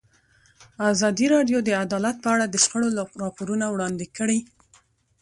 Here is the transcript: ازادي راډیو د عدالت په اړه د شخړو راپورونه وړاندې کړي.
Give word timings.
ازادي 0.91 1.25
راډیو 1.35 1.59
د 1.63 1.69
عدالت 1.83 2.15
په 2.21 2.29
اړه 2.33 2.45
د 2.47 2.55
شخړو 2.63 2.87
راپورونه 3.23 3.65
وړاندې 3.69 4.05
کړي. 4.17 4.39